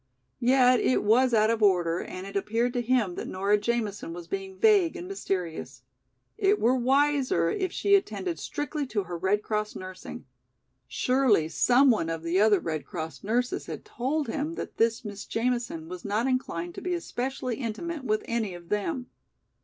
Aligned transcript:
Yet 0.39 0.79
it 0.79 1.03
was 1.03 1.31
out 1.31 1.51
of 1.51 1.61
order 1.61 1.99
and 2.01 2.25
it 2.25 2.35
appeared 2.35 2.73
to 2.73 2.81
him 2.81 3.13
that 3.13 3.27
Nora 3.27 3.59
Jamison 3.59 4.13
was 4.13 4.25
being 4.27 4.57
vague 4.57 4.95
and 4.95 5.07
mysterious. 5.07 5.83
It 6.39 6.59
were 6.59 6.75
wiser 6.75 7.51
if 7.51 7.71
she 7.71 7.93
attended 7.93 8.39
strictly 8.39 8.87
to 8.87 9.03
her 9.03 9.15
Red 9.15 9.43
Cross 9.43 9.75
nursing. 9.75 10.25
Surely 10.87 11.47
some 11.49 11.91
one 11.91 12.09
of 12.09 12.23
the 12.23 12.39
other 12.41 12.59
Red 12.59 12.83
Cross 12.83 13.23
nurses 13.23 13.67
had 13.67 13.85
told 13.85 14.27
him 14.27 14.55
that 14.55 14.77
this 14.77 15.05
Miss 15.05 15.23
Jamison 15.23 15.87
was 15.87 16.03
not 16.03 16.25
inclined 16.25 16.73
to 16.73 16.81
be 16.81 16.95
especially 16.95 17.57
intimate 17.57 18.03
with 18.03 18.23
any 18.25 18.55
of 18.55 18.69
them. 18.69 19.05